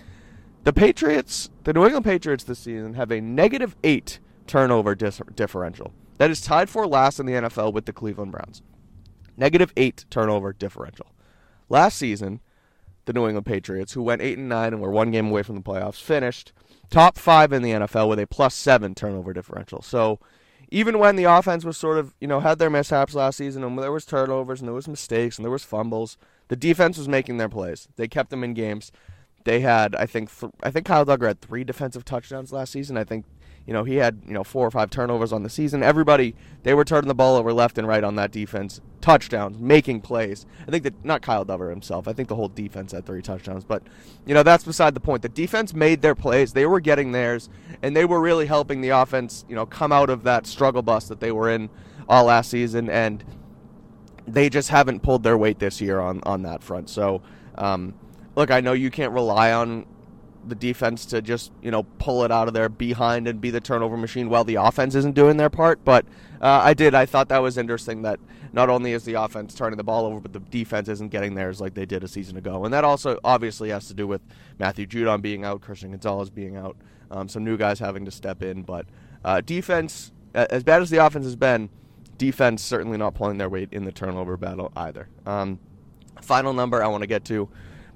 The 0.64 0.72
Patriots, 0.72 1.50
the 1.64 1.72
New 1.72 1.84
England 1.84 2.04
Patriots 2.04 2.44
this 2.44 2.60
season 2.60 2.94
have 2.94 3.10
a 3.10 3.20
negative 3.20 3.76
eight 3.82 4.18
turnover 4.46 4.94
dis- 4.94 5.20
differential. 5.34 5.92
That 6.18 6.30
is 6.30 6.40
tied 6.40 6.70
for 6.70 6.86
last 6.86 7.18
in 7.18 7.26
the 7.26 7.32
NFL 7.32 7.72
with 7.72 7.86
the 7.86 7.92
Cleveland 7.92 8.32
Browns. 8.32 8.62
Negative 9.36 9.72
eight 9.76 10.04
turnover 10.08 10.52
differential. 10.52 11.06
Last 11.68 11.98
season, 11.98 12.40
the 13.06 13.12
New 13.12 13.26
England 13.26 13.46
Patriots, 13.46 13.94
who 13.94 14.02
went 14.02 14.22
eight 14.22 14.38
and 14.38 14.48
nine 14.48 14.72
and 14.72 14.80
were 14.80 14.90
one 14.90 15.10
game 15.10 15.28
away 15.28 15.42
from 15.42 15.56
the 15.56 15.62
playoffs, 15.62 16.00
finished 16.00 16.52
top 16.90 17.18
five 17.18 17.52
in 17.52 17.62
the 17.62 17.72
NFL 17.72 18.08
with 18.08 18.20
a 18.20 18.26
plus 18.26 18.54
seven 18.54 18.94
turnover 18.94 19.32
differential. 19.32 19.82
So 19.82 20.20
even 20.72 20.98
when 20.98 21.16
the 21.16 21.24
offense 21.24 21.66
was 21.66 21.76
sort 21.76 21.98
of, 21.98 22.14
you 22.18 22.26
know, 22.26 22.40
had 22.40 22.58
their 22.58 22.70
mishaps 22.70 23.14
last 23.14 23.36
season 23.36 23.62
and 23.62 23.78
there 23.78 23.92
was 23.92 24.06
turnovers 24.06 24.60
and 24.60 24.68
there 24.68 24.74
was 24.74 24.88
mistakes 24.88 25.36
and 25.36 25.44
there 25.44 25.52
was 25.52 25.62
fumbles, 25.62 26.16
the 26.48 26.56
defense 26.56 26.96
was 26.96 27.06
making 27.06 27.36
their 27.36 27.50
plays. 27.50 27.88
They 27.96 28.08
kept 28.08 28.30
them 28.30 28.42
in 28.42 28.54
games. 28.54 28.90
They 29.44 29.60
had, 29.60 29.94
I 29.94 30.06
think, 30.06 30.34
th- 30.34 30.52
I 30.62 30.70
think 30.70 30.86
Kyle 30.86 31.04
Dugger 31.04 31.26
had 31.26 31.42
three 31.42 31.62
defensive 31.62 32.06
touchdowns 32.06 32.52
last 32.52 32.72
season. 32.72 32.96
I 32.96 33.04
think 33.04 33.26
you 33.66 33.72
know, 33.72 33.84
he 33.84 33.96
had, 33.96 34.22
you 34.26 34.32
know, 34.32 34.42
four 34.42 34.66
or 34.66 34.70
five 34.70 34.90
turnovers 34.90 35.32
on 35.32 35.42
the 35.42 35.50
season. 35.50 35.82
Everybody, 35.82 36.34
they 36.64 36.74
were 36.74 36.84
turning 36.84 37.08
the 37.08 37.14
ball 37.14 37.36
over 37.36 37.52
left 37.52 37.78
and 37.78 37.86
right 37.86 38.02
on 38.02 38.16
that 38.16 38.32
defense. 38.32 38.80
Touchdowns, 39.00 39.58
making 39.58 40.00
plays. 40.00 40.46
I 40.66 40.70
think 40.70 40.84
that, 40.84 41.04
not 41.04 41.22
Kyle 41.22 41.44
Dugger 41.44 41.70
himself, 41.70 42.08
I 42.08 42.12
think 42.12 42.28
the 42.28 42.34
whole 42.34 42.48
defense 42.48 42.92
had 42.92 43.06
three 43.06 43.22
touchdowns. 43.22 43.64
But, 43.64 43.82
you 44.26 44.34
know, 44.34 44.42
that's 44.42 44.64
beside 44.64 44.94
the 44.94 45.00
point. 45.00 45.22
The 45.22 45.28
defense 45.28 45.74
made 45.74 46.02
their 46.02 46.14
plays, 46.14 46.52
they 46.52 46.66
were 46.66 46.80
getting 46.80 47.12
theirs, 47.12 47.48
and 47.82 47.96
they 47.96 48.04
were 48.04 48.20
really 48.20 48.46
helping 48.46 48.80
the 48.80 48.90
offense, 48.90 49.44
you 49.48 49.54
know, 49.54 49.66
come 49.66 49.92
out 49.92 50.10
of 50.10 50.24
that 50.24 50.46
struggle 50.46 50.82
bus 50.82 51.08
that 51.08 51.20
they 51.20 51.32
were 51.32 51.50
in 51.50 51.70
all 52.08 52.24
last 52.24 52.50
season. 52.50 52.90
And 52.90 53.24
they 54.26 54.48
just 54.48 54.68
haven't 54.70 55.00
pulled 55.00 55.22
their 55.22 55.38
weight 55.38 55.58
this 55.58 55.80
year 55.80 56.00
on, 56.00 56.20
on 56.24 56.42
that 56.42 56.62
front. 56.62 56.88
So, 56.88 57.22
um, 57.56 57.94
look, 58.36 58.50
I 58.50 58.60
know 58.60 58.72
you 58.72 58.90
can't 58.90 59.12
rely 59.12 59.52
on 59.52 59.86
the 60.46 60.54
defense 60.54 61.06
to 61.06 61.22
just 61.22 61.52
you 61.62 61.70
know 61.70 61.84
pull 61.98 62.24
it 62.24 62.30
out 62.30 62.48
of 62.48 62.54
there 62.54 62.68
behind 62.68 63.28
and 63.28 63.40
be 63.40 63.50
the 63.50 63.60
turnover 63.60 63.96
machine 63.96 64.28
while 64.28 64.44
the 64.44 64.56
offense 64.56 64.94
isn't 64.94 65.14
doing 65.14 65.36
their 65.36 65.50
part. 65.50 65.84
But 65.84 66.04
uh, 66.40 66.60
I 66.62 66.74
did. 66.74 66.94
I 66.94 67.06
thought 67.06 67.28
that 67.28 67.38
was 67.38 67.56
interesting 67.58 68.02
that 68.02 68.18
not 68.52 68.68
only 68.68 68.92
is 68.92 69.04
the 69.04 69.14
offense 69.14 69.54
turning 69.54 69.76
the 69.76 69.84
ball 69.84 70.04
over, 70.04 70.20
but 70.20 70.32
the 70.32 70.40
defense 70.40 70.88
isn't 70.88 71.08
getting 71.10 71.34
theirs 71.34 71.60
like 71.60 71.74
they 71.74 71.86
did 71.86 72.04
a 72.04 72.08
season 72.08 72.36
ago. 72.36 72.64
And 72.64 72.74
that 72.74 72.84
also 72.84 73.18
obviously 73.24 73.70
has 73.70 73.88
to 73.88 73.94
do 73.94 74.06
with 74.06 74.20
Matthew 74.58 74.86
Judon 74.86 75.22
being 75.22 75.44
out, 75.44 75.60
Christian 75.60 75.90
Gonzalez 75.90 76.30
being 76.30 76.56
out, 76.56 76.76
um, 77.10 77.28
some 77.28 77.44
new 77.44 77.56
guys 77.56 77.78
having 77.78 78.04
to 78.04 78.10
step 78.10 78.42
in. 78.42 78.62
But 78.62 78.86
uh, 79.24 79.40
defense, 79.40 80.12
as 80.34 80.62
bad 80.62 80.82
as 80.82 80.90
the 80.90 80.98
offense 80.98 81.24
has 81.24 81.36
been, 81.36 81.70
defense 82.18 82.62
certainly 82.62 82.98
not 82.98 83.14
pulling 83.14 83.38
their 83.38 83.48
weight 83.48 83.70
in 83.72 83.84
the 83.84 83.92
turnover 83.92 84.36
battle 84.36 84.70
either. 84.76 85.08
Um, 85.24 85.58
final 86.20 86.52
number 86.52 86.82
I 86.82 86.88
want 86.88 87.02
to 87.02 87.08
get 87.08 87.24
to 87.26 87.48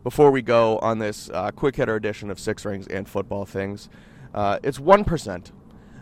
before 0.06 0.30
we 0.30 0.40
go 0.40 0.78
on 0.78 1.00
this 1.00 1.28
uh, 1.30 1.50
quick 1.50 1.74
hitter 1.74 1.96
edition 1.96 2.30
of 2.30 2.38
Six 2.38 2.64
Rings 2.64 2.86
and 2.86 3.08
Football 3.08 3.44
Things. 3.44 3.88
Uh, 4.32 4.60
it's 4.62 4.78
1%. 4.78 5.50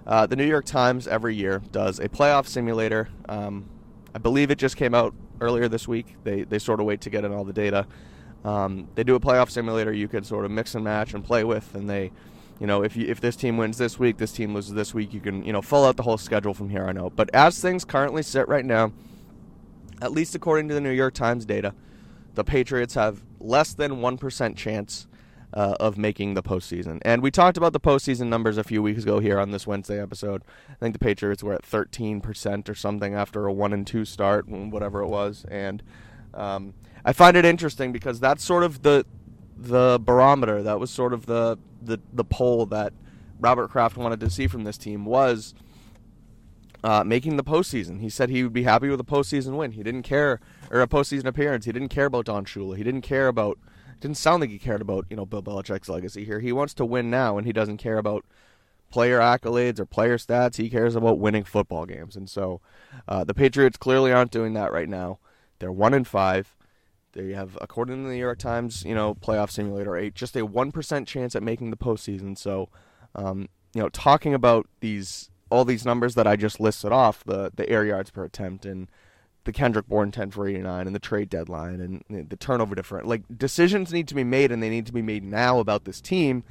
Uh, 0.06 0.26
the 0.26 0.36
New 0.36 0.44
York 0.44 0.66
Times 0.66 1.08
every 1.08 1.34
year 1.34 1.62
does 1.72 1.98
a 1.98 2.10
playoff 2.10 2.46
simulator. 2.46 3.08
Um, 3.30 3.64
I 4.14 4.18
believe 4.18 4.50
it 4.50 4.58
just 4.58 4.76
came 4.76 4.94
out 4.94 5.14
earlier 5.40 5.68
this 5.68 5.88
week. 5.88 6.16
They, 6.22 6.42
they 6.42 6.58
sort 6.58 6.80
of 6.80 6.86
wait 6.86 7.00
to 7.00 7.08
get 7.08 7.24
in 7.24 7.32
all 7.32 7.44
the 7.44 7.54
data. 7.54 7.86
Um, 8.44 8.88
they 8.94 9.04
do 9.04 9.14
a 9.14 9.20
playoff 9.20 9.48
simulator 9.48 9.90
you 9.90 10.06
can 10.06 10.22
sort 10.22 10.44
of 10.44 10.50
mix 10.50 10.74
and 10.74 10.84
match 10.84 11.14
and 11.14 11.24
play 11.24 11.42
with, 11.42 11.74
and 11.74 11.88
they, 11.88 12.12
you 12.60 12.66
know, 12.66 12.82
if 12.82 12.96
you, 12.96 13.06
if 13.06 13.22
this 13.22 13.36
team 13.36 13.56
wins 13.56 13.78
this 13.78 13.98
week, 13.98 14.18
this 14.18 14.32
team 14.32 14.52
loses 14.52 14.74
this 14.74 14.92
week, 14.92 15.14
you 15.14 15.20
can 15.20 15.42
you 15.46 15.52
know 15.54 15.62
fill 15.62 15.86
out 15.86 15.96
the 15.96 16.02
whole 16.02 16.18
schedule 16.18 16.52
from 16.52 16.68
here 16.68 16.84
on 16.84 16.98
out. 16.98 17.16
But 17.16 17.34
as 17.34 17.58
things 17.58 17.86
currently 17.86 18.22
sit 18.22 18.48
right 18.48 18.66
now, 18.66 18.92
at 20.02 20.12
least 20.12 20.34
according 20.34 20.68
to 20.68 20.74
the 20.74 20.82
New 20.82 20.90
York 20.90 21.14
Times 21.14 21.46
data, 21.46 21.72
the 22.34 22.44
Patriots 22.44 22.92
have 22.94 23.22
less 23.44 23.74
than 23.74 23.96
1% 23.96 24.56
chance 24.56 25.06
uh, 25.52 25.76
of 25.78 25.96
making 25.96 26.34
the 26.34 26.42
postseason. 26.42 27.00
And 27.04 27.22
we 27.22 27.30
talked 27.30 27.56
about 27.56 27.72
the 27.72 27.80
postseason 27.80 28.26
numbers 28.26 28.58
a 28.58 28.64
few 28.64 28.82
weeks 28.82 29.04
ago 29.04 29.20
here 29.20 29.38
on 29.38 29.52
this 29.52 29.66
Wednesday 29.66 30.00
episode. 30.02 30.42
I 30.68 30.74
think 30.74 30.94
the 30.94 30.98
Patriots 30.98 31.42
were 31.42 31.54
at 31.54 31.62
13% 31.62 32.68
or 32.68 32.74
something 32.74 33.14
after 33.14 33.46
a 33.46 33.52
1 33.52 33.72
and 33.72 33.86
2 33.86 34.04
start, 34.04 34.48
whatever 34.48 35.00
it 35.00 35.08
was. 35.08 35.44
And 35.48 35.82
um, 36.32 36.74
I 37.04 37.12
find 37.12 37.36
it 37.36 37.44
interesting 37.44 37.92
because 37.92 38.18
that's 38.18 38.44
sort 38.44 38.64
of 38.64 38.82
the 38.82 39.06
the 39.56 40.00
barometer. 40.02 40.62
That 40.62 40.80
was 40.80 40.90
sort 40.90 41.12
of 41.12 41.26
the, 41.26 41.58
the, 41.80 42.00
the 42.12 42.24
poll 42.24 42.66
that 42.66 42.92
Robert 43.38 43.70
Kraft 43.70 43.96
wanted 43.96 44.20
to 44.20 44.30
see 44.30 44.46
from 44.46 44.64
this 44.64 44.76
team 44.76 45.04
was 45.04 45.54
uh, 46.84 47.02
making 47.02 47.36
the 47.36 47.42
postseason. 47.42 48.00
He 48.00 48.10
said 48.10 48.28
he 48.28 48.42
would 48.42 48.52
be 48.52 48.64
happy 48.64 48.90
with 48.90 49.00
a 49.00 49.04
postseason 49.04 49.56
win. 49.56 49.72
He 49.72 49.82
didn't 49.82 50.02
care, 50.02 50.38
or 50.70 50.82
a 50.82 50.86
postseason 50.86 51.24
appearance. 51.24 51.64
He 51.64 51.72
didn't 51.72 51.88
care 51.88 52.04
about 52.04 52.26
Don 52.26 52.44
Shula. 52.44 52.76
He 52.76 52.84
didn't 52.84 53.00
care 53.00 53.26
about. 53.26 53.58
Didn't 54.00 54.18
sound 54.18 54.42
like 54.42 54.50
he 54.50 54.58
cared 54.58 54.82
about 54.82 55.06
you 55.08 55.16
know 55.16 55.24
Bill 55.24 55.42
Belichick's 55.42 55.88
legacy 55.88 56.26
here. 56.26 56.40
He 56.40 56.52
wants 56.52 56.74
to 56.74 56.84
win 56.84 57.08
now, 57.08 57.38
and 57.38 57.46
he 57.46 57.54
doesn't 57.54 57.78
care 57.78 57.96
about 57.96 58.26
player 58.90 59.18
accolades 59.18 59.80
or 59.80 59.86
player 59.86 60.18
stats. 60.18 60.56
He 60.56 60.68
cares 60.68 60.94
about 60.94 61.18
winning 61.18 61.44
football 61.44 61.86
games, 61.86 62.16
and 62.16 62.28
so 62.28 62.60
uh, 63.08 63.24
the 63.24 63.34
Patriots 63.34 63.78
clearly 63.78 64.12
aren't 64.12 64.30
doing 64.30 64.52
that 64.52 64.70
right 64.70 64.88
now. 64.88 65.20
They're 65.60 65.72
one 65.72 65.94
in 65.94 66.04
five. 66.04 66.54
They 67.12 67.32
have, 67.32 67.56
according 67.62 67.96
to 67.96 68.02
the 68.02 68.08
New 68.10 68.20
York 68.20 68.38
Times, 68.38 68.84
you 68.84 68.94
know, 68.94 69.14
playoff 69.14 69.50
simulator 69.50 69.96
eight, 69.96 70.14
just 70.14 70.36
a 70.36 70.44
one 70.44 70.70
percent 70.70 71.08
chance 71.08 71.34
at 71.34 71.42
making 71.42 71.70
the 71.70 71.78
postseason. 71.78 72.36
So, 72.36 72.68
um, 73.14 73.48
you 73.72 73.80
know, 73.80 73.88
talking 73.88 74.34
about 74.34 74.66
these 74.80 75.30
all 75.54 75.64
these 75.64 75.84
numbers 75.84 76.16
that 76.16 76.26
I 76.26 76.36
just 76.36 76.58
listed 76.58 76.92
off 76.92 77.22
the 77.24 77.52
the 77.54 77.68
air 77.68 77.84
yards 77.84 78.10
per 78.10 78.24
attempt 78.24 78.66
and 78.66 78.88
the 79.44 79.52
Kendrick 79.52 79.86
Bourne 79.86 80.10
10 80.10 80.30
for 80.30 80.48
89 80.48 80.86
and 80.86 80.96
the 80.96 81.00
trade 81.00 81.28
deadline 81.28 82.02
and 82.08 82.28
the 82.28 82.36
turnover 82.36 82.74
different 82.74 83.06
like 83.06 83.22
decisions 83.36 83.92
need 83.92 84.08
to 84.08 84.14
be 84.14 84.24
made 84.24 84.50
and 84.50 84.62
they 84.62 84.70
need 84.70 84.86
to 84.86 84.92
be 84.92 85.02
made 85.02 85.22
now 85.22 85.58
about 85.58 85.84
this 85.84 86.00
team 86.00 86.42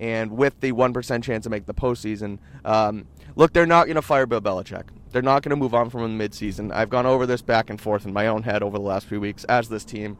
and 0.00 0.32
with 0.32 0.60
the 0.60 0.72
1% 0.72 1.22
chance 1.22 1.44
to 1.44 1.50
make 1.50 1.66
the 1.66 1.74
postseason 1.74 2.38
um, 2.64 3.06
look 3.36 3.52
they're 3.52 3.66
not 3.66 3.84
going 3.84 3.96
to 3.96 4.02
fire 4.02 4.26
Bill 4.26 4.40
Belichick. 4.40 4.84
They're 5.12 5.22
not 5.22 5.42
going 5.42 5.50
to 5.50 5.56
move 5.56 5.74
on 5.74 5.88
from 5.88 6.18
midseason. 6.18 6.72
I've 6.72 6.90
gone 6.90 7.06
over 7.06 7.26
this 7.26 7.42
back 7.42 7.70
and 7.70 7.80
forth 7.80 8.04
in 8.04 8.12
my 8.12 8.26
own 8.26 8.42
head 8.42 8.62
over 8.62 8.76
the 8.76 8.84
last 8.84 9.06
few 9.06 9.20
weeks 9.20 9.44
as 9.44 9.68
this 9.68 9.84
team 9.84 10.18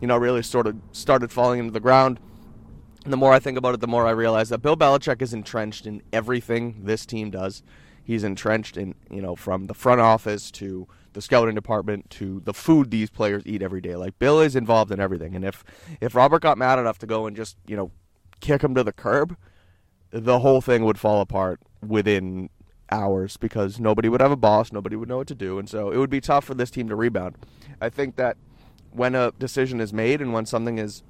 you 0.00 0.06
know 0.06 0.16
really 0.16 0.42
sort 0.42 0.66
of 0.66 0.76
started 0.92 1.30
falling 1.30 1.60
into 1.60 1.72
the 1.72 1.80
ground 1.80 2.20
the 3.04 3.16
more 3.16 3.32
I 3.32 3.38
think 3.38 3.56
about 3.56 3.74
it, 3.74 3.80
the 3.80 3.86
more 3.86 4.06
I 4.06 4.10
realize 4.10 4.50
that 4.50 4.58
Bill 4.58 4.76
Belichick 4.76 5.22
is 5.22 5.32
entrenched 5.32 5.86
in 5.86 6.02
everything 6.12 6.82
this 6.84 7.06
team 7.06 7.30
does. 7.30 7.62
He's 8.02 8.24
entrenched 8.24 8.76
in, 8.76 8.94
you 9.10 9.22
know, 9.22 9.36
from 9.36 9.66
the 9.66 9.74
front 9.74 10.00
office 10.00 10.50
to 10.52 10.88
the 11.12 11.22
scouting 11.22 11.54
department 11.54 12.10
to 12.10 12.40
the 12.44 12.54
food 12.54 12.90
these 12.90 13.10
players 13.10 13.42
eat 13.46 13.62
every 13.62 13.80
day. 13.80 13.96
Like 13.96 14.18
Bill 14.18 14.40
is 14.40 14.56
involved 14.56 14.92
in 14.92 15.00
everything. 15.00 15.34
And 15.34 15.44
if 15.44 15.64
if 16.00 16.14
Robert 16.14 16.42
got 16.42 16.58
mad 16.58 16.78
enough 16.78 16.98
to 16.98 17.06
go 17.06 17.26
and 17.26 17.36
just, 17.36 17.56
you 17.66 17.76
know, 17.76 17.90
kick 18.40 18.62
him 18.62 18.74
to 18.74 18.84
the 18.84 18.92
curb, 18.92 19.36
the 20.10 20.40
whole 20.40 20.60
thing 20.60 20.84
would 20.84 20.98
fall 20.98 21.20
apart 21.20 21.60
within 21.86 22.50
hours 22.90 23.36
because 23.36 23.78
nobody 23.78 24.08
would 24.08 24.20
have 24.20 24.32
a 24.32 24.36
boss, 24.36 24.72
nobody 24.72 24.96
would 24.96 25.08
know 25.08 25.18
what 25.18 25.28
to 25.28 25.34
do, 25.34 25.58
and 25.58 25.68
so 25.68 25.90
it 25.90 25.98
would 25.98 26.10
be 26.10 26.20
tough 26.20 26.44
for 26.44 26.54
this 26.54 26.70
team 26.70 26.88
to 26.88 26.96
rebound. 26.96 27.36
I 27.80 27.88
think 27.88 28.16
that 28.16 28.36
when 28.90 29.14
a 29.14 29.30
decision 29.32 29.80
is 29.80 29.92
made 29.92 30.20
and 30.20 30.32
when 30.32 30.46
something 30.46 30.78
is 30.78 31.02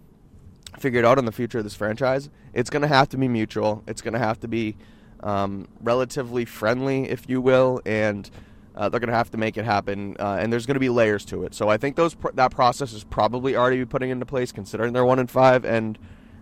figured 0.79 1.05
out 1.05 1.19
on 1.19 1.25
the 1.25 1.33
future 1.33 1.59
of 1.59 1.65
this 1.65 1.75
franchise, 1.75 2.31
it's 2.53 2.71
going 2.71 2.83
to 2.83 2.89
have 2.89 3.09
to 3.11 3.17
be 3.17 3.29
mutual. 3.29 3.83
It's 3.87 4.03
going 4.03 4.15
to 4.15 4.21
have 4.21 4.41
to 4.41 4.49
be 4.49 4.77
um, 5.23 5.69
relatively 5.83 6.45
friendly, 6.45 7.09
if 7.09 7.29
you 7.29 7.41
will, 7.41 7.81
and 7.85 8.31
uh, 8.75 8.89
they're 8.89 9.00
going 9.00 9.11
to 9.11 9.17
have 9.17 9.31
to 9.31 9.39
make 9.39 9.57
it 9.57 9.65
happen. 9.65 10.17
Uh, 10.19 10.39
and 10.41 10.53
there's 10.53 10.67
going 10.67 10.75
to 10.75 10.81
be 10.81 10.89
layers 10.89 11.25
to 11.27 11.45
it. 11.45 11.55
So 11.55 11.69
I 11.69 11.77
think 11.77 11.97
those 11.97 12.17
that 12.35 12.50
process 12.50 12.93
is 12.93 13.05
probably 13.05 13.57
already 13.57 13.85
putting 13.85 14.11
into 14.11 14.27
place, 14.27 14.53
considering 14.53 14.93
they're 14.93 15.05
one 15.05 15.19
and 15.19 15.31
five, 15.31 15.65
and 15.65 15.99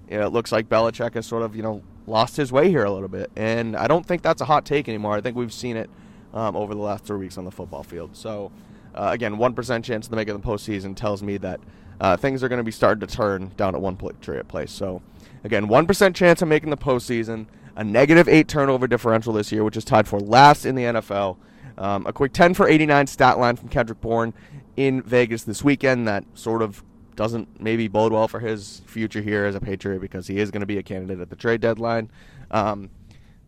you 0.08 0.18
know, 0.18 0.26
it 0.26 0.32
looks 0.32 0.52
like 0.52 0.68
Belichick 0.68 1.14
has 1.14 1.26
sort 1.26 1.42
of 1.42 1.56
you 1.56 1.62
know 1.62 1.82
lost 2.06 2.36
his 2.36 2.52
way 2.52 2.68
here 2.70 2.84
a 2.84 2.90
little 2.90 3.08
bit. 3.08 3.30
And 3.36 3.76
I 3.76 3.86
don't 3.86 4.06
think 4.06 4.22
that's 4.22 4.40
a 4.40 4.44
hot 4.46 4.64
take 4.64 4.88
anymore. 4.88 5.14
I 5.14 5.20
think 5.20 5.36
we've 5.36 5.52
seen 5.52 5.76
it 5.76 5.90
um, 6.32 6.56
over 6.56 6.74
the 6.74 6.80
last 6.80 7.04
three 7.04 7.18
weeks 7.18 7.38
on 7.38 7.44
the 7.44 7.50
football 7.50 7.82
field. 7.82 8.16
So 8.16 8.52
uh, 8.94 9.10
again, 9.12 9.38
one 9.38 9.54
percent 9.54 9.84
chance 9.84 10.08
to 10.08 10.16
make 10.16 10.28
it 10.28 10.34
in 10.34 10.40
the 10.40 10.46
postseason 10.46 10.94
tells 10.94 11.22
me 11.22 11.38
that 11.38 11.60
uh, 12.00 12.16
things 12.16 12.42
are 12.42 12.48
going 12.48 12.58
to 12.58 12.64
be 12.64 12.70
starting 12.70 13.06
to 13.06 13.12
turn 13.12 13.52
down 13.56 13.74
at 13.74 13.80
one 13.80 13.96
point 13.96 14.20
place. 14.48 14.70
So, 14.70 15.02
again, 15.44 15.68
1% 15.68 16.14
chance 16.14 16.42
of 16.42 16.48
making 16.48 16.70
the 16.70 16.76
postseason, 16.76 17.46
a 17.76 17.84
negative 17.84 18.28
8 18.28 18.48
turnover 18.48 18.86
differential 18.86 19.32
this 19.32 19.50
year, 19.52 19.64
which 19.64 19.76
is 19.76 19.84
tied 19.84 20.06
for 20.06 20.20
last 20.20 20.64
in 20.64 20.74
the 20.74 20.84
NFL. 20.84 21.36
Um, 21.76 22.06
a 22.06 22.12
quick 22.12 22.32
10 22.32 22.54
for 22.54 22.68
89 22.68 23.06
stat 23.06 23.38
line 23.38 23.56
from 23.56 23.68
Kendrick 23.68 24.00
Bourne 24.00 24.34
in 24.76 25.02
Vegas 25.02 25.44
this 25.44 25.62
weekend 25.62 26.08
that 26.08 26.24
sort 26.34 26.62
of 26.62 26.82
doesn't 27.14 27.60
maybe 27.60 27.88
bode 27.88 28.12
well 28.12 28.28
for 28.28 28.40
his 28.40 28.82
future 28.86 29.20
here 29.20 29.44
as 29.44 29.54
a 29.56 29.60
Patriot 29.60 30.00
because 30.00 30.26
he 30.28 30.38
is 30.38 30.50
going 30.50 30.60
to 30.60 30.66
be 30.66 30.78
a 30.78 30.82
candidate 30.82 31.20
at 31.20 31.30
the 31.30 31.36
trade 31.36 31.60
deadline. 31.60 32.10
Um, 32.50 32.90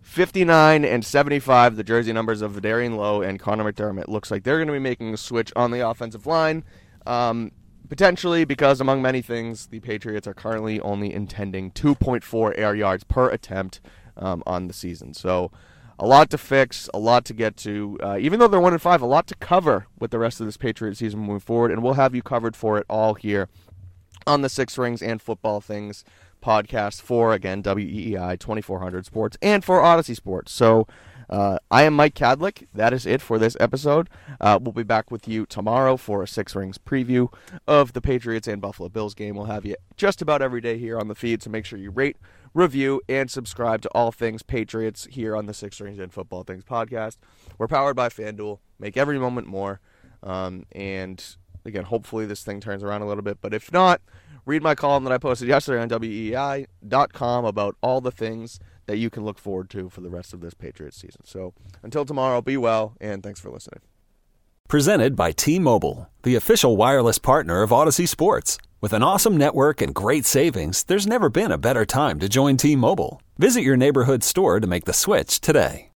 59 0.03 0.85
and 0.85 1.05
75, 1.05 1.77
the 1.77 1.85
jersey 1.85 2.13
numbers 2.13 2.43
of 2.43 2.53
Vederian 2.53 2.97
Lowe 2.97 3.23
and 3.23 3.39
Connor 3.39 3.71
McDermott. 3.71 4.09
Looks 4.09 4.31
like 4.31 4.43
they're 4.43 4.59
going 4.59 4.67
to 4.67 4.73
be 4.73 4.81
making 4.81 5.15
a 5.15 5.17
switch 5.17 5.53
on 5.55 5.71
the 5.71 5.89
offensive 5.89 6.27
line. 6.27 6.65
Um, 7.07 7.53
Potentially 7.91 8.47
because, 8.47 8.81
among 8.81 9.03
many 9.03 9.21
things, 9.21 9.67
the 9.67 9.81
Patriots 9.81 10.27
are 10.27 10.33
currently 10.33 10.81
only 10.81 11.13
intending 11.13 11.71
2.4 11.73 12.55
air 12.57 12.75
yards 12.75 13.05
per 13.05 13.29
attempt. 13.29 13.81
um, 14.17 14.43
on 14.47 14.69
the 14.69 14.73
season. 14.73 15.15
So 15.15 15.51
a 15.99 16.07
lot 16.07 16.31
to 16.31 16.39
fix, 16.39 16.89
a 16.95 16.99
lot 16.99 17.25
to 17.27 17.35
get 17.35 17.57
to. 17.59 17.99
Uh, 18.03 18.19
even 18.19 18.39
though 18.39 18.49
they're 18.49 18.61
one 18.61 18.73
and 18.73 18.83
five, 18.83 19.03
a 19.03 19.07
lot 19.07 19.27
to 19.29 19.35
cover 19.37 19.87
with 19.99 20.11
the 20.11 20.19
rest 20.19 20.41
of 20.41 20.47
this 20.47 20.57
Patriot 20.57 20.97
season 20.97 21.21
moving 21.21 21.41
forward, 21.41 21.71
and 21.71 21.83
we'll 21.83 21.95
have 21.95 22.15
you 22.15 22.23
covered 22.23 22.55
for 22.55 22.79
it 22.79 22.87
all 22.89 23.15
here 23.15 23.49
on 24.27 24.43
the 24.43 24.49
Six 24.49 24.79
Rings 24.79 25.03
and 25.03 25.21
Football 25.21 25.61
Things 25.61 26.05
podcast 26.43 27.03
for 27.03 27.35
again 27.35 27.63
WEEI 27.63 28.39
2400 28.39 29.05
Sports 29.05 29.37
and 29.43 29.63
for 29.63 29.81
Audacy 29.81 30.17
Sports. 30.17 30.53
So 30.53 30.87
uh, 31.31 31.59
I 31.71 31.85
am 31.85 31.95
Mike 31.95 32.15
Kadlick. 32.15 32.67
That 32.75 32.93
is 32.93 33.07
it 33.07 33.23
for 33.23 33.39
this 33.39 33.57
episode. 33.61 34.11
Uh, 34.41 34.59
we'll 34.61 34.73
be 34.73 34.83
back 34.83 35.13
with 35.13 35.29
you 35.29 35.47
tomorrow 35.47 35.97
for 35.97 36.23
a 36.25 36.29
Six 36.29 36.57
Rings 36.57 36.77
preview 36.77 37.33
of 37.69 37.93
the 37.93 38.01
Patriots 38.01 38.49
and 38.49 38.61
Buffalo 38.61 38.89
Bills 38.89 39.15
game. 39.15 39.37
We'll 39.37 39.47
have 39.47 39.65
you 39.65 39.77
just 39.97 40.21
about 40.21 40.43
every 40.43 40.61
day 40.61 40.77
here 40.77 40.99
on 40.99 41.07
the 41.07 41.15
feed, 41.15 41.43
so 41.43 41.51
make 41.51 41.65
sure 41.65 41.79
you 41.79 41.93
rate, 41.93 42.17
review, 42.53 43.01
and 43.09 43.31
subscribe 43.31 43.81
to 43.83 43.89
all 43.91 44.11
things 44.11 44.43
Patriots 44.43 45.07
here 45.09 45.37
on 45.37 45.47
the 45.47 45.55
Six 45.55 45.81
Rings 45.81 46.01
and 46.01 46.13
Football 46.13 46.43
Things 46.43 46.65
podcast. 46.65 47.19
We're 47.59 47.69
powered 47.69 47.95
by 47.95 48.09
FanDuel. 48.09 48.59
Make 48.81 48.97
every 48.97 49.19
moment 49.19 49.47
more. 49.47 49.81
Um, 50.25 50.67
and 50.73 51.25
again, 51.65 51.85
hopefully 51.85 52.27
this 52.27 52.43
thing 52.43 52.61
turns 52.61 52.83
around 52.83 53.03
a 53.03 53.07
little 53.07 53.23
bit. 53.23 53.39
But 53.41 53.55
if 53.55 53.73
not, 53.73 54.01
read 54.47 54.63
my 54.65 54.75
column 54.75 55.05
that 55.05 55.13
I 55.13 55.19
posted 55.19 55.47
yesterday 55.47 55.81
on 55.81 55.89
WEEI.com 55.89 57.45
about 57.45 57.77
all 57.83 58.01
the 58.01 58.11
things 58.11 58.59
that 58.87 58.99
you 58.99 59.11
can 59.11 59.25
look 59.25 59.39
forward 59.39 59.71
to 59.71 59.89
for 59.89 60.01
the 60.01 60.11
rest 60.11 60.33
of 60.33 60.41
this 60.41 60.55
Patriots 60.55 60.97
season. 60.97 61.23
So 61.25 61.55
until 61.83 62.05
tomorrow, 62.05 62.41
be 62.41 62.57
well, 62.57 62.95
and 63.01 63.23
thanks 63.23 63.41
for 63.41 63.51
listening. 63.51 63.81
Presented 64.69 65.17
by 65.17 65.33
T 65.33 65.59
Mobile, 65.59 66.09
the 66.23 66.37
official 66.37 66.77
wireless 66.77 67.19
partner 67.19 67.63
of 67.63 67.71
Audacy 67.71 68.07
Sports. 68.07 68.59
With 68.81 68.93
an 68.93 69.03
awesome 69.03 69.37
network 69.37 69.83
and 69.83 69.95
great 69.95 70.25
savings, 70.25 70.85
there's 70.85 71.07
never 71.07 71.29
been 71.29 71.53
a 71.53 71.59
better 71.59 71.85
time 71.85 72.19
to 72.21 72.29
join 72.29 72.57
T 72.57 72.77
Mobile. 72.77 73.21
Visit 73.37 73.63
your 73.63 73.77
neighborhood 73.77 74.23
store 74.23 74.61
to 74.61 74.67
make 74.67 74.85
the 74.85 74.93
switch 74.93 75.41
today. 75.41 75.89